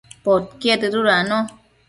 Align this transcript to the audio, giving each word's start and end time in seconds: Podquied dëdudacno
Podquied 0.23 0.81
dëdudacno 0.81 1.37